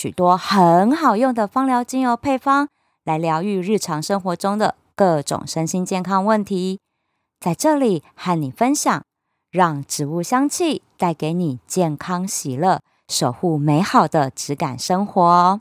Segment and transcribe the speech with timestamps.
[0.00, 2.68] 许多很好用的芳疗精油配方，
[3.04, 6.80] 来疗愈日常生活中的各种身心健康问题。
[7.38, 9.02] 在这里和你分享，
[9.50, 15.60] 让植物香气带给你健康喜乐，守护美好的质感生活。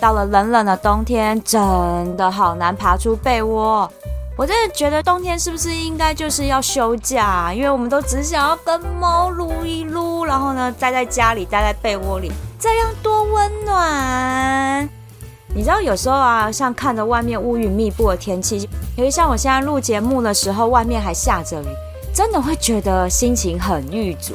[0.00, 3.88] 到了冷冷的冬天，真的好难爬出被窝。
[4.40, 7.52] 我真的觉得冬天是不是应该就是要休假？
[7.52, 14.88] 因为我们都只想要跟猫撸一撸，然后呢，待在家里，待在被窝里，这样多温暖。
[15.54, 21.66] 你知道有时候啊，像看着外面乌云密布的天气，尤其像我现在录节目的时候，外面还下着雨，
[22.14, 24.32] 真的会觉得心情很郁足。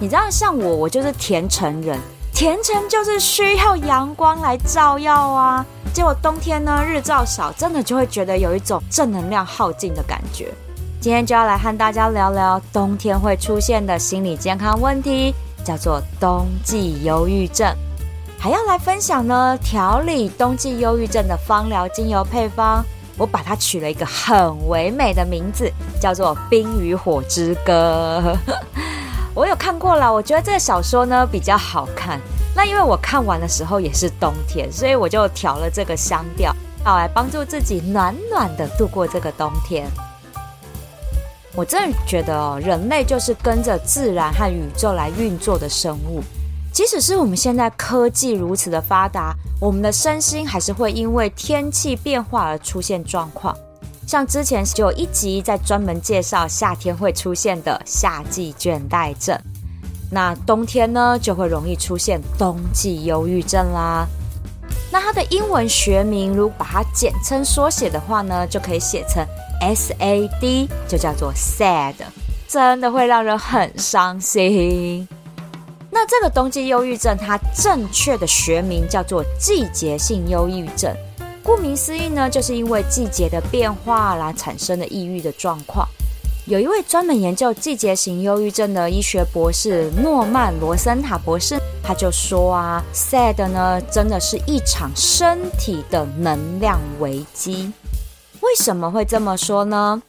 [0.00, 2.00] 你知道，像我，我就是甜橙人。
[2.42, 5.64] 甜橙就是需要阳光来照耀啊，
[5.94, 10.52] 结果冬天呢日照少，真的就会觉得有一种正能量耗尽的感觉。
[11.00, 15.32] 今天就要来和大家聊聊冬天会出现的心理健康问题，
[15.64, 17.72] 叫做冬季忧郁症。
[18.40, 22.82] 还要来分享呢调理冬季忧郁症的芳疗精油配方，
[23.16, 28.36] 我把它取了一个很唯美的名字，叫做《冰与火之歌》。
[29.34, 32.20] 我有看过了，我觉得这个小说呢比较好看。
[32.54, 39.86] 那因为我看完的时候也是冬天，所以我就调了这个香调，好来帮助自己暖暖的度过这个冬天。
[41.54, 46.22] 我真的觉得哦，人类就是跟着自然和宇宙来运作的生物。
[46.70, 53.56] 即使是我们现在科技如此的发达，我们的身心还是会因为天气变化而出现状况。
[54.06, 59.38] 像之前就有一集在专门介绍夏天会出现的夏季倦怠症，
[60.10, 64.06] 那冬天呢就会容易出现冬季忧郁症啦。
[64.90, 69.26] 那它的英文学名如果把它简称缩写的话呢，就可以写成
[69.62, 71.94] SAD，就叫做 sad，
[72.46, 75.08] 真的会让人很伤心。
[75.90, 80.94] 那这个冬季忧郁症，它正确的学名叫做季节性忧郁症。
[81.44, 85.86] 顾名思义呢，就是因为季节的变化来产生的抑郁的状况。
[86.46, 97.72] 有一位专门研究季节型忧郁症的医学博士诺曼罗森塔博士，他就说啊，sad 呢真的是一场身体的能量危机。
[98.40, 100.02] 为什么会这么说呢？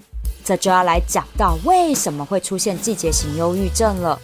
[0.44, 4.20] 这就要来讲到为什么会出现季节型忧郁症了。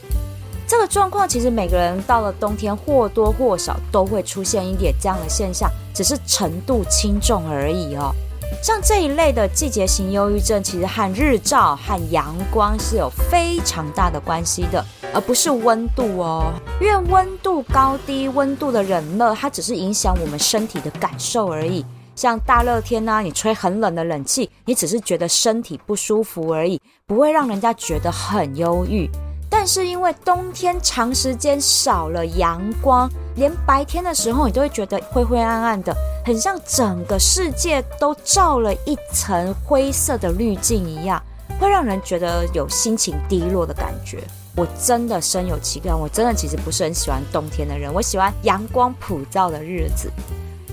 [0.68, 8.16] 这个状况其实每个人到了冬天或多或少都会出现一点这样的现象，只是程度轻重而已哦。
[8.64, 14.82] 像这一类的季节型忧郁症，其实和日照和阳光是有非常大的关系的，
[15.14, 16.54] 而不是温度哦。
[16.80, 21.86] 因为温度高低、温度的冷热，它只是影响我们身体的感受而已。
[22.16, 29.10] 像大热天呢，你吹很冷的冷气，你只是觉得身体不舒服而已，不会让人家觉得很忧郁。
[29.50, 35.94] 但是因为冬天长时间少了阳光，连白天的时候你都会觉得灰灰暗暗的，
[36.26, 41.22] 很像整个世界都罩了一层灰色的滤镜一样，
[41.60, 44.24] 会让人觉得有心情低落的感觉。
[44.56, 50.12] 我真的深有其感，我真的其实不是很喜欢冬天的人，我喜欢阳光普照的日子。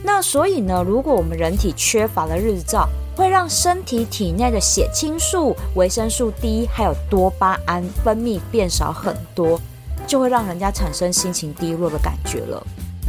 [0.07, 9.61] 那所以呢，如果我们人体缺乏了日照，会让身体体内的血清素、维生素 D 还有多巴胺分泌变少很多，
[10.07, 12.65] 就会让人家产生心情低落的感觉了。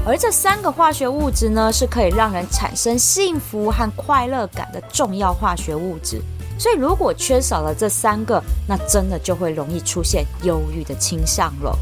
[0.07, 6.19] 而这三个化学物质呢，是可以让人产生幸福和快乐感的重要化学物质。
[6.57, 11.77] 所以如果缺少了这三个，那真的就会容易出现忧郁的倾向了。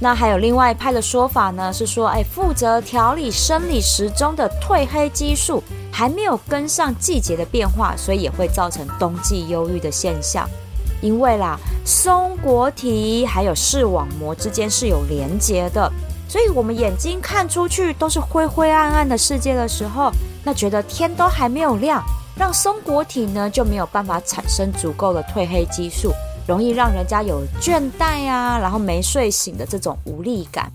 [0.00, 5.62] 那还有另外一派的说法呢，是说，哎，负责调理生理时钟的褪黑激素。
[5.92, 10.46] 还没有跟上季节的变化，所以也会造成冬季忧郁的现象。
[11.00, 15.90] 因为啦，松果体还有视网膜之间是有连接的，
[16.28, 20.12] 所以我们眼睛看出去都是灰灰暗暗的世界的时候，
[20.44, 22.04] 那觉得天都还没有亮，
[22.36, 26.12] 让松果体呢就没有办法产生足够的褪黑激素，
[26.46, 30.70] 容易让人家有倦怠啊，然后没睡醒的这种无力感。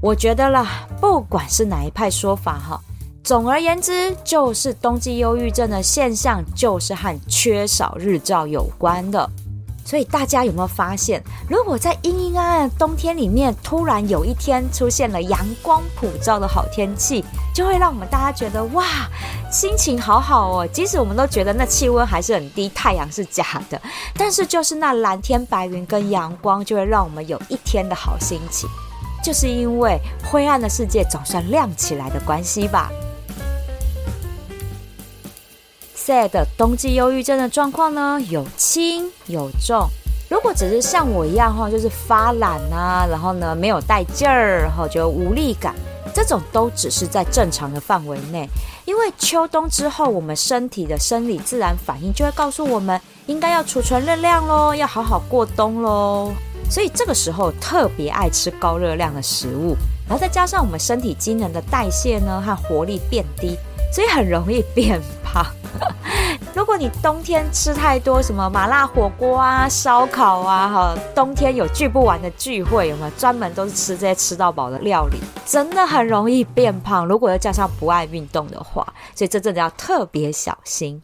[0.00, 2.80] 我觉得啦，不管是哪一派说法哈。
[3.24, 9.28] 总而言之，就是冬季忧郁症的现象，就是和缺少日照有关的。
[9.84, 17.24] 所以大家有没有发现，如果在阴阴暗暗冬天里面，突然有一天出现了阳光普照的好天气，
[17.56, 18.84] 就会让我们大家觉得哇，
[19.50, 20.68] 心情好好哦。
[20.70, 23.80] 即使我们都觉得那气温还是很低，太阳是假的，
[24.14, 28.68] 但是就是那蓝天白云跟阳光，就会让我们有一天的好心情。
[29.24, 32.90] 就是因为灰暗的世界总算亮起来的关系吧。
[35.96, 39.88] SAD 冬季忧郁症的状况呢，有轻有重。
[40.28, 45.74] 如果只是像我一样哈，就是发懒啊，然后呢没有带劲儿，然后就无力感，
[46.16, 48.48] 这种都只是在正常的范围内。
[48.86, 56.32] 因为秋冬之后，我们身体的生理自然反应就会告诉我们，应该要储存热量喽，要好好过冬喽。
[56.70, 59.76] 所以这个时候特别爱吃高热量的食物，
[60.08, 63.58] 然后再加上我们身体机能的代谢呢和活力变低，
[63.92, 65.44] 所以很容易变胖。
[66.56, 77.06] 如果你冬天吃太多什么麻辣火锅啊、烧烤啊，哈，冬天有聚不完的聚会，有没有专门都是吃这些吃到饱的料理，真的很容易变胖。
[77.06, 78.82] 如果又加上不爱运动的话，
[79.14, 81.02] 所以这真的要特别小心。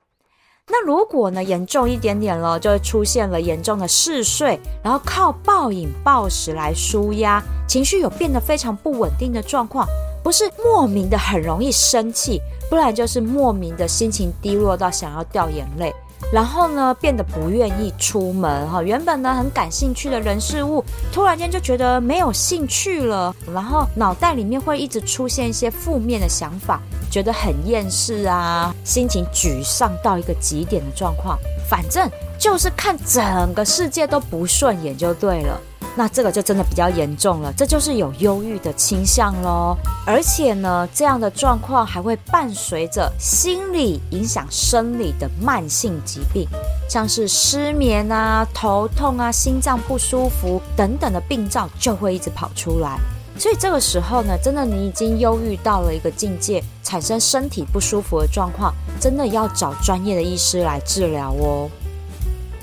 [0.69, 9.87] 那如果呢严重一点点了，就会出现了严重的嗜睡，然后靠暴饮暴食来舒压，情绪有变得非常不稳定的状况，
[10.25, 12.41] 不是莫名的很容易生气。
[12.73, 15.95] 不然就是莫名的心情低落到想要掉眼泪，
[16.33, 18.83] 然后呢变得不愿意出门哈。
[18.83, 20.83] 原本呢很感兴趣的人事物，
[21.13, 26.81] 突然间就觉得没有兴趣了，然后脑袋里面会一直出现一些负面的想法，
[27.11, 31.39] 觉得很厌世啊，心情沮丧到一个极点的状况。
[31.69, 35.61] 反正就是看整个世界都不顺眼就对了。
[35.95, 39.77] 那这个就真的比较严重了，这就是有忧郁的倾向喽。
[40.07, 46.49] 而且呢，这样的状况还会伴随着心理影响生理的慢性疾病，
[46.89, 52.99] 像是失眠啊、头痛啊、心脏不舒服等等的病灶就会一直跑出来。
[53.39, 61.71] 所以这个时候呢，真的你已经忧郁到了一个境界，产生身体不舒服的状况，真的要找专业的医师来治疗哦。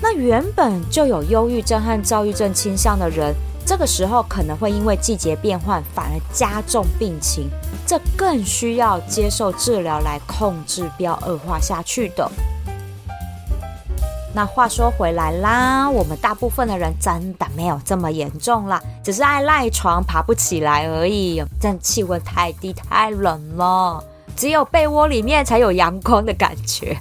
[0.02, 3.34] 那原本就有忧郁症和躁郁症倾向的人，
[3.66, 7.50] 这个时候可能会因为季节变换，反而加重病情，
[7.86, 12.30] 这更需要接受治疗来控制，不要恶化下去的。
[14.32, 21.42] 那话说回来啦，我们大部分的人真的没有这么严重啦，只是爱赖床、爬不起来而已。
[21.60, 24.02] 但气温太低、太冷了。
[24.36, 26.96] 只有被窝里面才有阳光的感觉，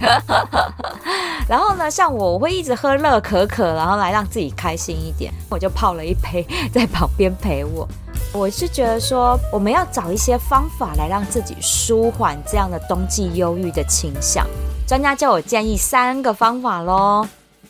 [1.48, 5.34] 然后呢，像我，我会一直喝热可可，然后来让自己开心一点。
[5.50, 7.88] 我就泡了一杯在旁边陪我。
[8.32, 14.46] 我是觉得说，我们要找一些方法来让自己舒缓这样的冬季忧郁的倾向。
[14.88, 17.28] 专家叫我建议三个方法喽。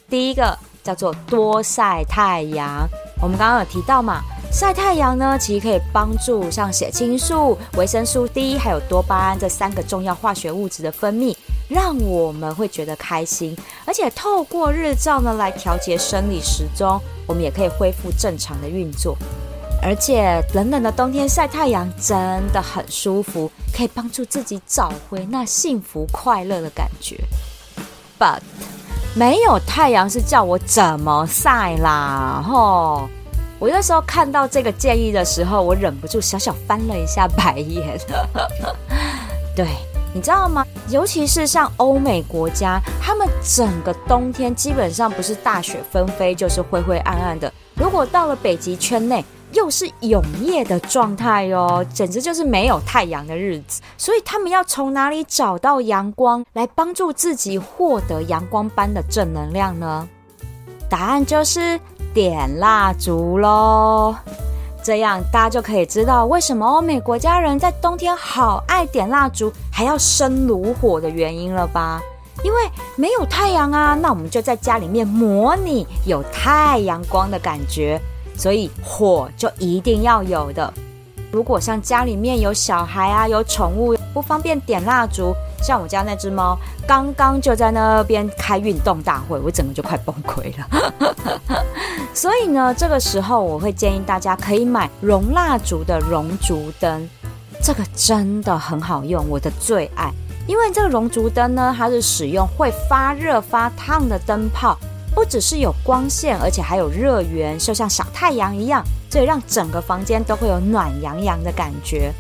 [0.10, 2.88] 第一个叫做多晒太阳，
[3.22, 4.22] 我们刚刚有提到嘛。
[4.52, 11.36] 晒太阳呢，其实可以帮助像血清素、维生素 D 还有多巴胺这三个重要化学物质的分泌，
[11.70, 13.56] 让我们会觉得开心。
[13.86, 19.16] 而且透过日照呢来调节生理时钟，我们也可以恢复正常的运作。
[19.82, 22.18] 而且冷冷的冬天晒太阳真
[22.52, 27.18] 的很舒服，可以帮助自己找回那幸福快乐的感觉。
[28.20, 28.40] But
[29.16, 32.44] 没有太阳是叫我怎么晒啦？
[32.46, 33.08] 吼！
[33.60, 38.00] 我那时候看到这个建议的时候，我忍不住小小翻了一下白眼。
[39.54, 39.68] 对，
[40.14, 40.66] 你知道吗？
[40.88, 47.52] 尤其是像欧美国家，他们整个冬天基本上不是大雪纷飞，就是灰灰暗暗的。
[47.76, 53.82] 如果到了北极圈内，又是永夜的状态哟，简直就是没有太阳的日子。
[53.98, 60.08] 所以他们要从哪里找到阳光，来帮助自己获得阳光般的正能量呢？
[60.90, 61.78] 答案就是。
[62.14, 64.16] 点蜡烛喽，
[64.84, 72.02] 这样大家就可以知道为什么欧美国家人在冬天好爱点蜡烛，还要生炉火的原因了吧？
[72.44, 72.60] 因为
[72.96, 78.00] 没有太阳啊，那我们就在家里面模拟有太阳光的感觉，
[78.36, 80.74] 所以火就一定要有的。
[81.32, 85.34] 如果像家里面有小孩啊，有宠物，不方便点蜡烛。
[85.62, 91.64] 像我家那只猫，刚刚就在那边开运动大会，我整个就快崩溃了。
[92.14, 97.08] 所以呢，这个时候我会建议大家可以买熔蜡烛的熔烛灯，
[97.62, 100.12] 这个真的很好用，我的最爱。
[100.48, 104.76] 因为这个熔烛灯呢，它是使用会发热发烫的灯泡，
[105.14, 112.12] 不只是有光线，而且还有热源，就像小太阳一样，所以让整个房间都会有暖洋洋的感觉。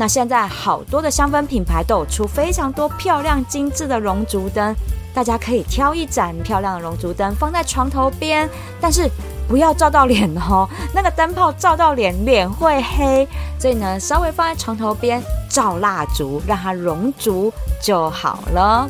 [0.00, 4.74] 那现在好多的香氛品牌都有出非常多漂亮精致的熔烛灯，
[5.12, 8.48] 大家可以挑一盏漂亮的熔烛灯放在床头边，
[8.80, 9.06] 但是
[9.46, 13.28] 不要照到脸哦，那个灯泡照到脸脸会黑，
[13.58, 17.52] 所以呢稍微放在床头边照蜡烛，让它熔烛
[17.82, 18.88] 就好了。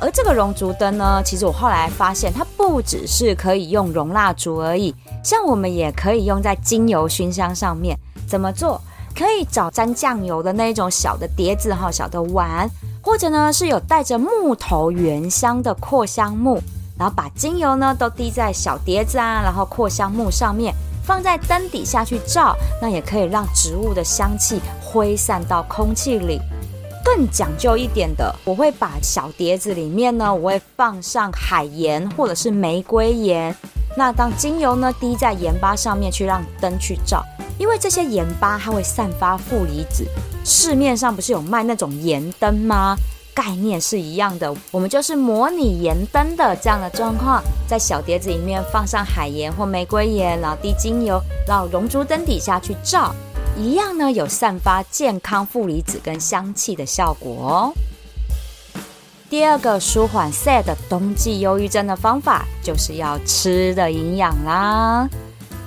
[0.00, 7.96] 而这个熔烛灯呢，其实我后来发现它不只是可以用熔蜡烛而已，像我们也可以用在精油熏香上面，
[8.26, 8.80] 怎么做？
[9.18, 12.70] 可以找沾酱油的那种小的碟子哈，小的碗，
[13.02, 16.60] 或者呢是有带着木头原香的扩香木，
[16.96, 20.72] 然后把精油呢都滴在小碟子啊，然后扩香木上面，
[21.04, 26.40] 放在灯底下去照，那也可以让植物的香气挥散到空气里。
[27.04, 33.52] 更讲究一点的，我会把小碟子里面呢，我会放上海盐或者是玫瑰盐。
[33.98, 37.24] 那当精油呢滴在盐巴上面去让灯去照，
[37.58, 40.06] 因为这些盐巴它会散发负离子。
[40.44, 42.94] 市面上不是有卖那种盐灯吗？
[43.34, 53.12] 概念是一样的，我们就是模拟盐灯的这样的状况，在小碟子里面放上海盐或玫瑰盐，然后滴精油，然后熔烛灯底下去照。
[53.56, 57.72] 一样呢，有散发健康负离子跟香气的效果哦。
[59.30, 65.06] 第二个舒缓 sad 冬季忧郁症的方法，就是要吃的营养啦。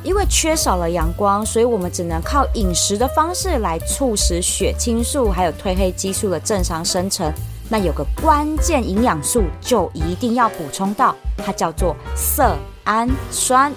[0.04, 7.32] 因为缺少了阳光，所以我们只能靠饮食的方式来促使血清素还有褪黑激素的正常生成。
[7.70, 13.72] 那有个关键营养素就一定要补充到，它叫做色氨酸。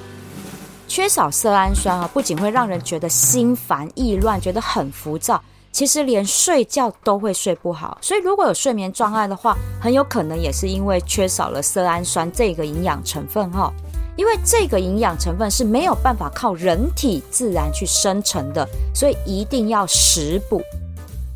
[0.89, 5.43] 缺少色氨酸啊，不仅会让人觉得心烦意乱，觉得很浮躁，
[5.75, 7.99] 其实连睡觉都会睡不好。
[8.01, 13.73] 所以如果有睡眠障碍的话，很有可能也是因为缺少了色氨酸这个营养成分哈。
[14.17, 18.65] 因为这个营养成分是没有办法靠人体自然去生成的，
[18.95, 20.63] 所以一定要食补。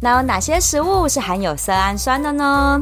[0.01, 2.81] 那有哪些食物是含有色氨酸的呢？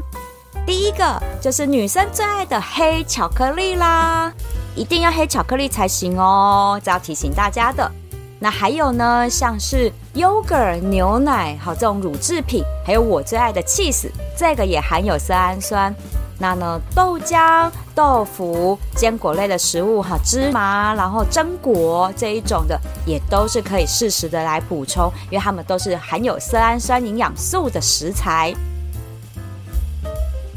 [0.66, 4.30] 第一个就是女生最爱的黑巧克力啦。
[4.74, 7.90] 一定要黑巧克力才行哦，这要提醒大家的。
[8.38, 15.94] 那还有呢，像是 yogurt 牛奶，好这种乳制品，还有我最爱的 cheese，这个也含有色氨酸。
[16.38, 28.52] 那呢，豆浆、豆腐、坚果类的食物，哈，芝麻，然后榛果这一种的，也都是可以适时的来补充，因为它们都是含有色氨酸营养素的食材。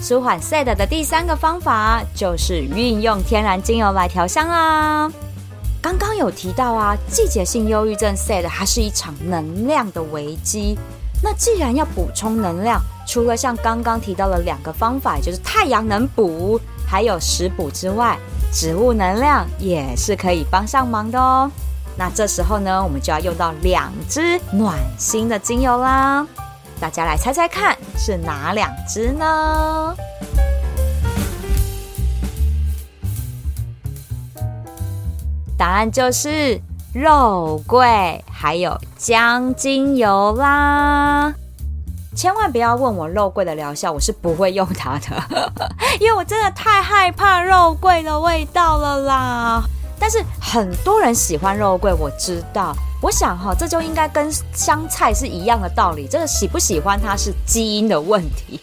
[0.02, 5.10] 舒缓 sad 的第三个方法就是运用天然精油来调香啦。
[5.82, 10.78] 刚刚有提到啊，季节性忧郁症 sad 它是一场能量的危机。
[11.24, 18.18] 那既然要补充能量，除了像刚刚提到的两个方法，就是太阳能补，还有食补之外，
[18.52, 21.50] 植物能量也是可以帮上忙的哦。
[21.98, 26.28] 那这时候呢，我们就要用到两支暖心的精油啦。
[26.80, 29.96] 大家来猜猜看，是哪两支呢？
[35.60, 36.58] 答案就是
[36.94, 41.34] 肉桂还有姜精油啦！
[42.16, 45.22] 千万不要问我肉桂的疗效，我是不会用它的，
[46.00, 49.62] 因为我真的太害怕肉桂的味道了啦。
[50.00, 52.74] 但是很多人喜欢肉桂，我知道。
[53.02, 56.08] 我想哈，这就应该跟香菜是一样的道理。
[56.10, 58.62] 这个喜不喜欢它是基因的问题。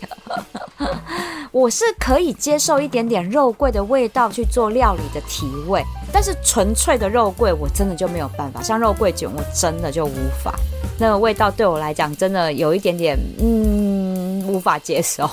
[1.52, 5.82] 我是可以接受一点点肉桂的味道去做料理的提味，
[6.16, 8.62] 但是纯粹的肉桂我真的就没有办法。
[8.62, 10.54] 像肉桂卷，我真的就无法。
[10.98, 15.28] 那个味道对我来讲，真的有一点点嗯无法接受。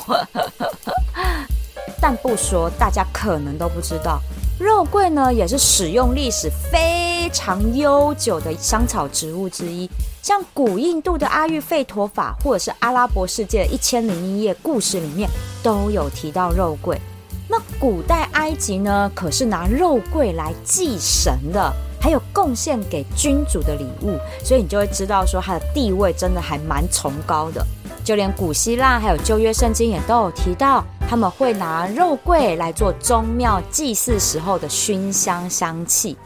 [2.01, 4.19] 但不说，大家可能都不知道。
[4.59, 9.89] 肉桂呢，也是使用历史非常悠久的香草植物之一。
[10.21, 15.29] 像古印度的阿育吠陀法，或者是阿拉伯世界的一千零一夜故事里面，
[15.63, 16.99] 都有提到肉桂。
[17.47, 27.65] 那古代埃及呢，可是拿肉桂来祭神的，还有贡献给君主的礼物，所以你就会知道说它的地位真的还蛮崇高的。
[28.03, 30.83] 就连古希腊还有旧约圣经也都有提到。
[31.05, 36.17] 他们会拿肉桂来做宗庙祭祀时候的熏香香气，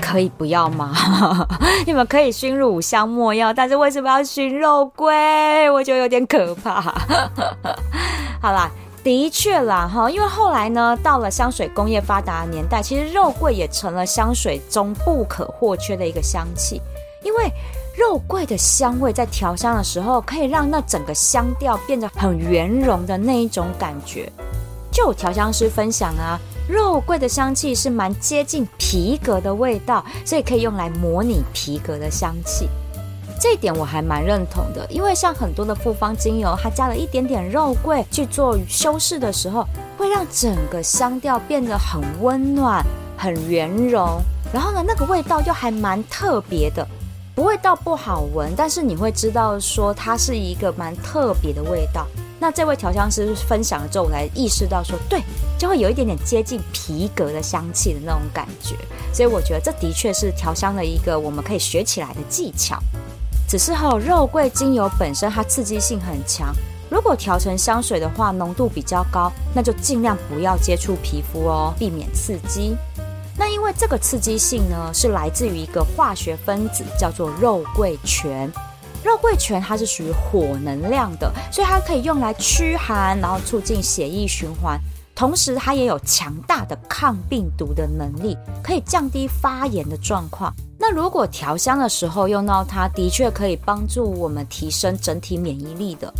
[0.00, 0.92] 可以不要吗？
[1.86, 5.70] 你们可以熏乳香末药，但是为什么要熏肉桂？
[5.70, 6.80] 我觉得有点可怕。
[8.42, 8.68] 好啦，
[9.02, 16.80] 的确啦哈，因为后来呢，到了香水工业发达的年代，其实肉桂也成了香水中不可或缺的一个香气，
[17.22, 17.50] 因为。
[17.98, 24.30] 肉桂的香味在调香的时候，可以让那整个香调变得很圆融的那一种感觉。
[24.92, 26.38] 就有调香师分享啊，
[26.68, 32.68] 肉桂的香气是蛮接近皮革的味道，所以可以用来模拟皮革的香气。
[33.40, 39.64] 这一点我还蛮认同的，因为像很多的复方精油，它加了一点点肉桂去做修饰的时候，
[39.96, 42.84] 会让整个香调变得很温暖、
[43.16, 44.20] 很圆融，
[44.52, 46.86] 然后呢，那个味道又还蛮特别的。
[47.34, 52.04] 不会到不好闻，但是你会知道说它是一个蛮特别的味道。
[52.40, 55.22] 那这位调香师分享了之后，我才意识到说，对，
[55.56, 58.74] 就会有一点点接近皮革的香气的那种感觉。
[59.12, 62.76] 所以我觉得这的确是调香的一个我们可以学起来的技巧。
[63.48, 66.54] 只是哈，肉桂精油本身它刺激性很强，
[66.90, 72.76] 如果调成香水的话，浓度比较高，那就尽量不要接触皮肤哦，避免刺激。
[73.38, 78.52] 那因为这个刺激性呢，是来自于一个化学分子，叫做肉桂醛。
[79.02, 84.78] 肉桂醛它是属于火能量的，所以它可以用来驱寒，然后促进血液循环。
[85.14, 90.52] 同时，它也有强大的抗病毒的能力，可以降低发炎的状况。
[90.90, 96.10] 那如果调香的时候用到它，的确可以帮助我们提升整体免疫力的。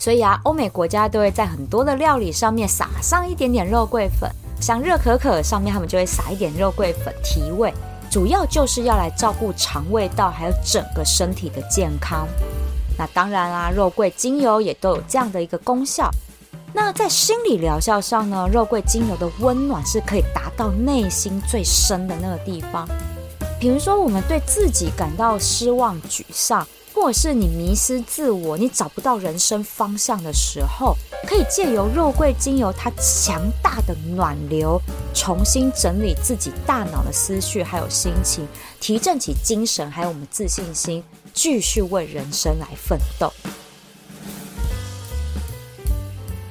[0.00, 4.28] 所以啊，欧美国家都会在很多的料理上面撒上一点点肉桂粉。
[4.60, 7.72] 像热可可上面，他们就会撒一点肉桂粉提味，
[8.10, 12.26] 主要就是要来照顾肠胃道，还有整个身体的健康。
[12.98, 16.10] 那当然啦，肉桂精油也都有这样的一个功效。
[16.72, 22.88] 那在心理疗效上呢，肉桂精油的温暖是可以达到内心最深的那个地方。
[23.60, 26.66] 比如说，我们对自己感到失望、沮丧。
[26.92, 30.94] 或者是你迷失自我，你找不到人生方向的时候，
[31.26, 34.78] 可以借由肉桂精油它强大的暖流，
[35.14, 38.46] 重新整理自己大脑的思绪还有心情，
[38.80, 41.02] 提振起精神，还有我们自信心，
[41.32, 43.32] 继续为人生来奋斗。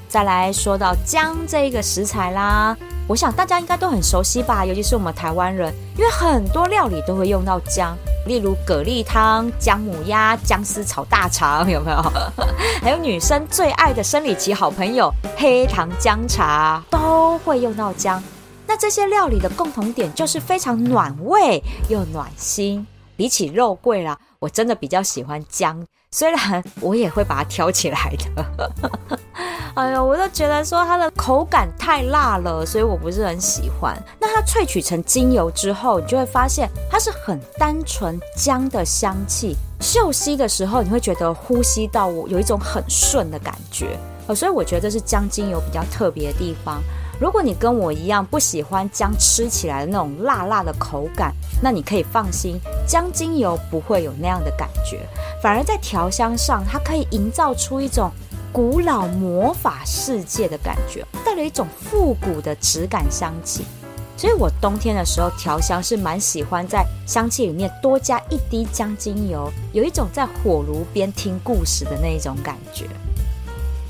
[0.08, 2.76] 再来说到姜这一个食材啦，
[3.10, 7.98] 我想大家应该都很熟悉吧，尤其是我们台湾人，因为很多料理都会用到姜。
[8.28, 11.98] 例如蛤蜊汤、姜母鸭、姜丝炒大肠，有没有？
[12.84, 18.24] 还有女生最爱的生理期好朋友黑糖姜茶，都会用到姜。
[18.68, 22.86] 那这些料理的共同点就是非常暖胃又暖心。
[23.18, 28.46] 比起肉桂啦，我真的比较喜欢姜，虽然我也会把它挑起来的。
[29.76, 33.96] 哎呦，我都觉得说它的口感太辣了，所以我不是很喜欢。
[34.20, 43.98] 那它萃取成精油之后，你就会发现它是很单纯姜的香气，嗅吸的时候你会觉得呼吸到我有一种很顺的感觉。
[44.28, 46.82] 呃，所以我觉得是姜精油比较特别的地方。
[47.20, 55.00] 如果你跟我一样不喜欢姜吃起来的那种辣辣的口感，那你可以放心，姜精油不会有那样的感觉，
[55.42, 58.12] 反而在调香上，它可以营造出一种。
[58.52, 63.64] 古老魔法世界的感觉，带了一种复古的质感香气，
[64.18, 72.88] 所以我冬天的时候调香是蛮喜欢在香气里面多加一滴姜精油，有一种在火炉边听故事的那一种感觉。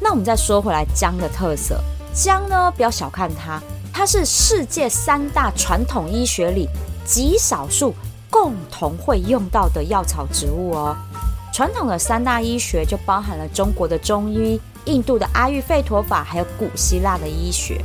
[0.02, 1.82] 那我们再说回来姜的特色，
[2.14, 3.62] 姜呢不要小看它，
[3.94, 6.68] 它是世界三大传统医学里
[7.06, 7.94] 极少数
[8.30, 10.98] 共同会用到的药草植物哦。
[11.60, 17.84] 传统的三大医学就包含了中国的中医、印度的阿育吠陀法，还有古希腊的医学。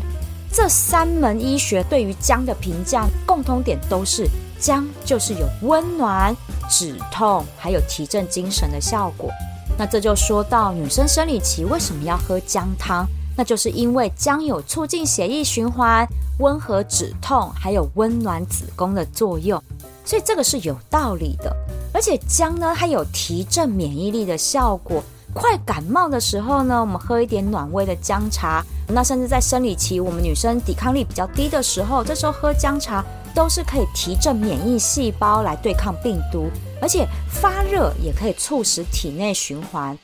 [0.53, 4.29] 这三门医学对于姜的评价共通点都是，
[4.61, 6.33] 姜就是有温暖、
[6.71, 9.29] 止痛，还有提振精神的效果。
[9.77, 13.05] 那这就说到女生生理期为什么要喝姜汤，
[13.37, 16.07] 那就是因为姜有促进血液循环、
[16.39, 19.61] 温和止痛，还有温暖子宫的作用。
[20.05, 21.53] 所以这个是有道理的。
[21.95, 25.03] 而且姜呢，它有提振免疫力的效果。
[25.33, 28.63] 快感冒的时候呢，我们喝一点暖胃的姜茶。
[28.89, 33.03] 那甚至在生理期，我们女生抵抗力比较低的时候，这时候喝姜茶
[33.35, 39.97] 都是可以提振免疫细胞来对抗病毒，而且发热也可以促使体内循环。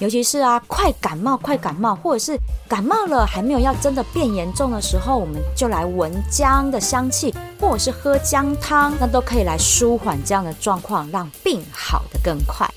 [0.00, 12.68] 尤其是啊，快感冒、快感冒，或者是感冒了还没有要真的变严重的时候，我们就来闻姜的香气，或者是喝姜汤，那都可以来舒缓这样的状况，让病好的更快。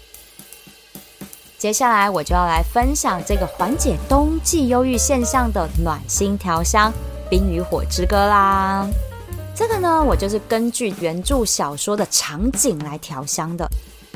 [1.58, 6.92] 接下来我就要来分享这个缓解冬季忧郁现象的暖心调香
[7.32, 8.88] 《冰与火之歌》啦。
[9.56, 13.68] 这个呢，我就是根据原著小说的场景来调香的。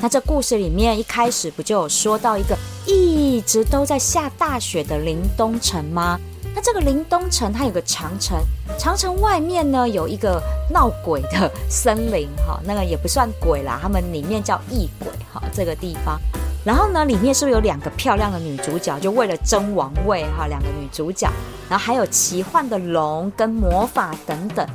[0.01, 6.19] 那这故事里面一开始不就有说到一个一直都在下大雪的林东城吗？
[6.55, 8.39] 那这个林东城它有个长城，
[8.79, 16.19] 长城外面呢有一个闹鬼的森林，哈，那个也不算鬼啦，他们里面叫异鬼，哈，这个地方。
[16.65, 21.29] 然后呢，里面是不是有两个漂亮的女主角，就为了争王位，哈，两个女主角，
[21.69, 24.67] 然后还有奇幻的龙跟魔法等等。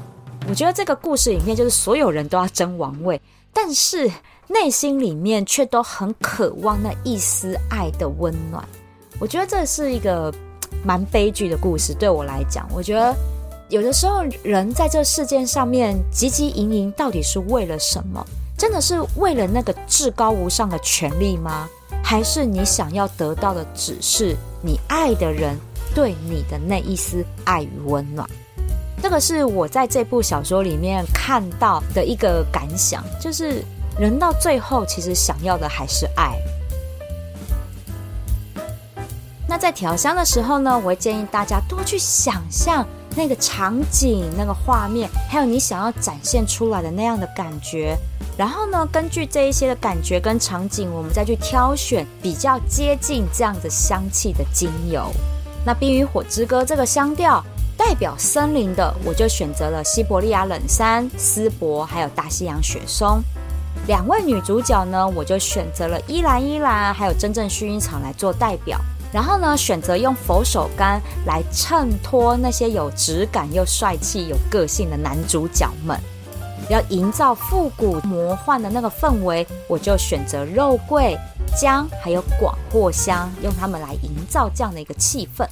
[0.49, 3.21] 我觉得这个故事里面就是所有人都要争王位，
[3.53, 4.09] 但是。
[4.49, 8.65] 内心里面却都很渴望那一丝爱的温暖，
[9.19, 10.33] 我觉得这是一个
[10.85, 11.93] 蛮悲剧的故事。
[11.93, 13.13] 对我来讲，我觉得
[13.69, 18.25] 有的时候人在这世界上面汲汲营营，到底是为了什么？
[18.57, 21.69] 真的是为了那个至高无上的权利吗？
[22.03, 25.59] 还是你想要得到的只是你爱的人
[25.93, 28.29] 对你的那一丝爱与温暖？
[29.03, 33.61] 这个是我在这部小说里面看到的一个感想，就是。
[33.99, 36.37] 人到最后，其实想要的还是爱。
[39.49, 47.97] 那在调香的时候呢，我会建议大家多去想象那个场景、那个画面，还有你想要展现出来的那样的感觉。
[48.37, 55.11] 然后呢，根据这一些的感觉跟场景，我们再去挑选比较接近这样的香气的精油。
[55.65, 57.43] 那冰与火之歌这个香调
[57.79, 63.23] 代表森林的，我就选择了西伯利亚冷杉、丝柏，还有大西洋雪松。
[63.87, 68.81] 两位女主角呢，我就选择了依兰依兰，还有真正薰衣草来做代表。
[69.13, 75.99] 然后呢，选择用佛手柑来衬托那些有质感又帅气、有个性的男主角们。
[76.69, 81.17] 要营造复古魔幻的那个氛围，我就选择肉桂、
[81.57, 85.47] 姜还有广藿香，用它们来营造这样的一个气氛。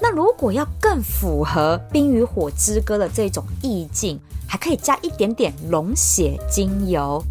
[0.00, 7.24] 那如果要更符合《冰与火之歌》的这种意境，还可以加一点点龙血精油。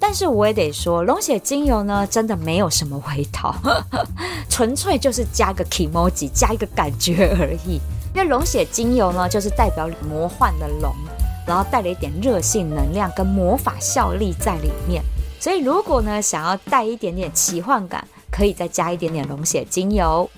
[0.00, 3.54] 但是我也得说，龙血精油呢，真的没有什么味道，
[4.48, 7.78] 纯粹就是加个 emoji，加一个感觉而已。
[8.14, 10.92] 因为龙血精油呢，就是代表魔幻的龙。
[11.46, 15.02] 然后带了一点热性能量跟魔法效力在里面，
[15.40, 20.30] 所以如果呢想要带一点点奇幻感，可以再加一点点龙血精油。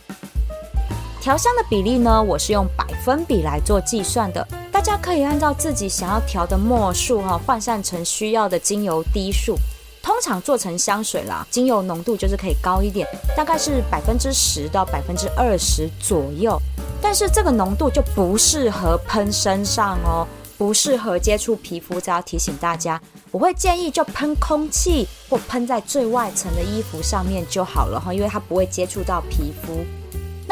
[1.21, 4.47] 调香的比例呢，我是用百分比来做计算的，
[4.85, 9.55] 大家可以按照自己想要调的墨数哈，换算成需要的精油滴数。
[10.03, 16.61] 通常做成香水啦，精油浓度就是可以高一点，大概是百分之十到百分之二十左右。
[17.01, 20.27] 但是这个浓度就不适合喷身上哦。
[20.59, 23.01] 不适合接触皮肤，这要提醒大家。
[23.31, 29.85] 我会建议就喷空气或喷在最外层的衣服上面就好了哈，因为它不会接触到皮肤。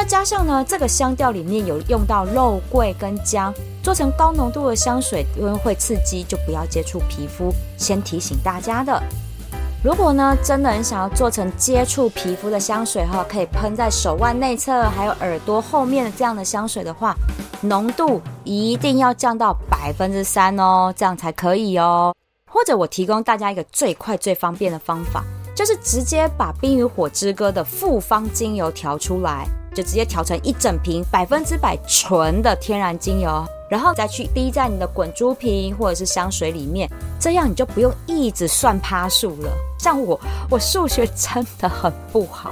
[0.03, 7.53] 那加上呢，这个香调里面有用到肉桂跟姜，做成高浓度的香水，因为会刺激，就不要接触皮肤。
[7.77, 8.99] 先提醒大家的。
[9.85, 17.15] 如果呢，真的很想要做成接触皮肤的香水哈，可以喷在手腕内侧还有耳朵后面的这样的香水的话，
[17.61, 22.15] 浓度一定要降到百分之三哦，这样才可以哦。
[22.51, 25.23] 或者我提供大家一个最快最方便的方法，
[25.55, 33.45] 就是直接把冰与火之歌的复方精油调出来，就直接调成一整瓶百分之百纯的天然精油。
[33.69, 39.53] 然后再去滴在你的滚珠瓶或者是香水里面，这样你就不用一直算趴数了。
[39.79, 40.19] 像我，
[40.51, 42.51] 我数学真的很不好。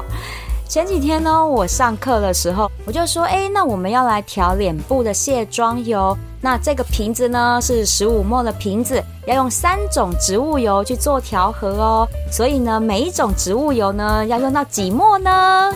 [0.68, 6.16] 前几天呢，我上课的时候，我就说，哎，那我们要来调脸部的卸妆油。
[6.40, 12.06] 那这个瓶子呢是十五沫的瓶子，要用三种植物油去做调和哦。
[12.30, 15.74] 所以呢，每一种植物油呢要用到几沫呢？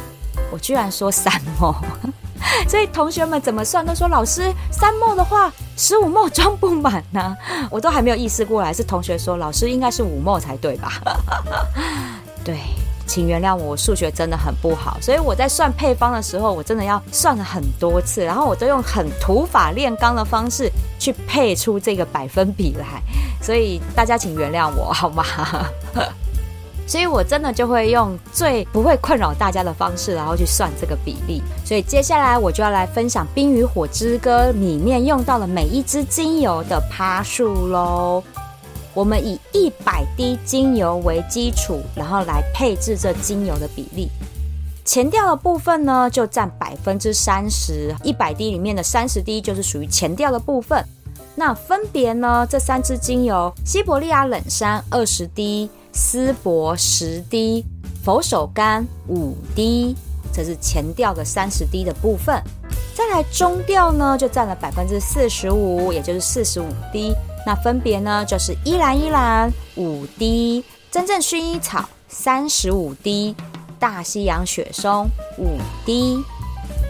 [0.52, 1.74] 我居然说三沫。
[2.68, 7.36] 所以同学们怎么算都说老师三墨的话十五墨装不满呢，
[7.70, 11.00] 我都还没有意识过来，是同学说老师应该是五墨才对吧？
[12.44, 12.58] 对，
[13.06, 23.00] 请原谅，我数学真的很不好，所以我在算配方的时候，我真的要算了很多次，然后我都用很土法炼钢的方式去配出这个百分比来，
[23.40, 25.24] 所以大家请原谅我好吗？
[26.92, 31.42] 所以我真的就会用最不会困扰大家的方式，然后去算这个比例。
[31.64, 38.22] 所以接下来我就要来分享《冰与火之歌》里面用到了每一支精油的趴数喽。
[38.92, 44.10] 我们以一百滴精油为基础，然后来配置这精油的比例。
[44.84, 50.84] 前调的部分呢，就占百分之三十，一百滴里面的三十滴就是属于前调的部分。
[51.36, 55.70] 那分别呢，这三支精油：西伯利亚冷杉二十滴。
[55.92, 57.64] 丝柏十滴，
[58.02, 59.94] 佛手柑五滴，
[60.32, 62.42] 这是前调的三十滴的部分。
[62.94, 67.14] 再来中调呢，就占了百分之四十五，也就是四十五滴。
[67.46, 73.34] 那分别呢，就是依兰依兰五滴，真正薰衣草三十五滴，
[73.78, 76.22] 大西洋雪松五滴。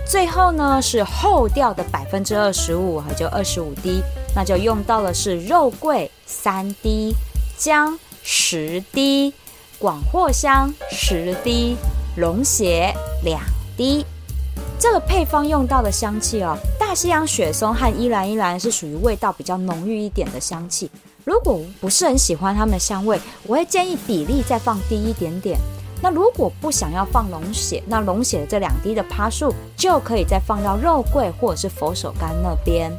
[0.06, 4.02] 最后呢，是后调的百分之二十五，也就二十五滴，
[4.34, 7.14] 那就用到的是肉桂三滴，
[7.56, 7.98] 姜。
[8.22, 9.32] 十滴
[9.78, 11.76] 广藿香，十滴
[12.16, 13.40] 龙血，两
[13.76, 14.04] 滴。
[14.78, 20.90] 这个配方用到的香气哦，大西洋雪松和依兰依兰是属于味道比较浓郁一点的香气。
[21.24, 25.58] 如果不是很喜欢它们的香味，我会建议比例再放低一点点。
[26.00, 32.90] 那如果不想要放龙血，那龙血的这两滴的趴数就可以再放到肉桂或者是佛手柑那边。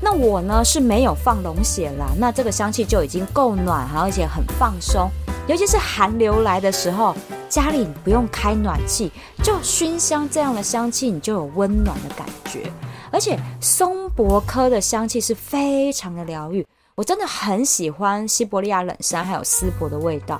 [0.00, 5.10] 那我呢是没有放龙血啦，那这个香气就已经够暖，而且很放松。
[5.46, 7.14] 尤其是寒流来的时候，
[7.48, 9.10] 家里不用开暖气，
[9.42, 12.70] 就熏香这样的香气，你就有温暖的感觉。
[13.10, 20.38] 而且松柏科的香气是非常的疗愈，我真的很喜欢西伯利亚冷杉还有丝柏的味道。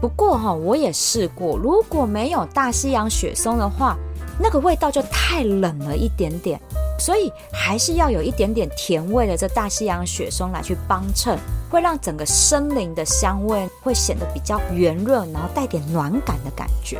[0.00, 3.96] 不过哈，我也试过，如果没有大西洋雪松的话。
[4.40, 6.60] 那个味道就太冷了一点点，
[6.98, 11.38] 所以还是要有一点点甜味的这大西洋雪松来去帮衬，
[11.70, 16.98] 会让整个森林的香味会显得比较圆润，然后带点暖感的感觉。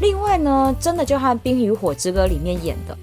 [0.00, 2.96] 另外呢，真的就和《冰与火之歌》里面演的，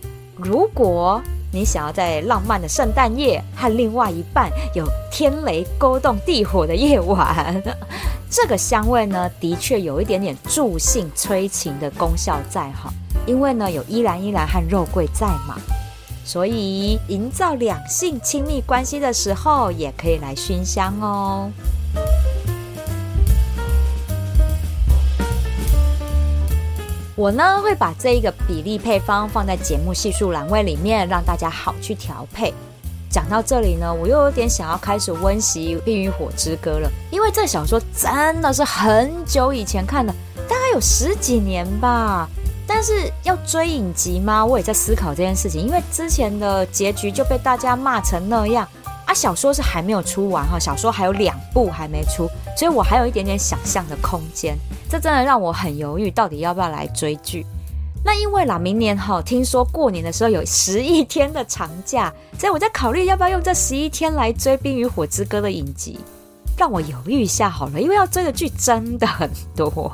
[0.43, 7.62] 如果你想要在浪漫的圣诞夜和另外一半有天雷勾动地火的夜晚，
[8.29, 12.91] 这个香味呢，的确有一点点助兴催情的功效在哈。
[13.25, 15.56] 因为呢，有依兰依兰和肉桂在嘛，
[16.25, 21.49] 所以营造两性亲密关系的时候，也可以来熏香哦。
[27.15, 32.52] 我呢会把这一个比例配方放在节目细数栏位里面，让大家好去调配。
[33.08, 40.12] 讲到这里呢，我又有点想要开始温习《冰与火之歌》了，因为这小说真的是很久以前看的，
[40.49, 42.28] 大概有十几年吧。
[42.65, 44.43] 但是要追影集吗？
[44.43, 48.67] 我也在思考这件事情，因为之前的结局就被大家骂成那样
[49.06, 49.13] 啊。
[49.13, 54.58] 小说是还没有出完哈，小说还有两部还没出，所以我还有一点点想象的空间。
[54.93, 57.43] 这真的让我很犹豫，到底要不要来追剧？
[58.06, 65.99] 那因为啦，明年哈，听说过年的时候有十一天的长假，所以我在考虑要不要用这十一天来追《冰与火之歌》的影集。
[66.56, 69.91] 让我犹豫一下好了，因为要追的剧真的很多。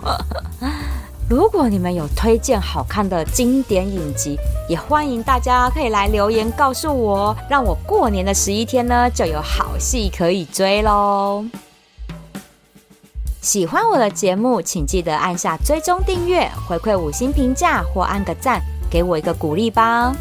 [1.29, 11.45] 如果你们有推荐好看的经典影集，也欢迎大家可以来留言告诉我，让我过年的十一天呢就有好戏可以追喽。
[13.41, 20.13] 喜欢我的节目，请记得按下追踪订阅，回馈五星评价或按个赞，给我一个鼓励吧。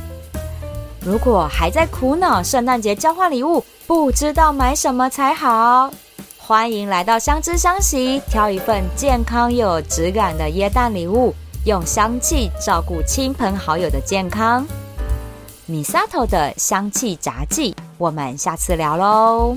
[1.00, 5.90] 如果还在苦恼圣诞节交换礼物，不知道买什么才好，
[6.38, 14.64] 欢迎来到相知相喜，挑一份健康又有质感的椰蛋礼物，用香气照顾亲朋好友的健康。
[15.66, 19.56] 米萨头的香气杂技，我们下次聊喽。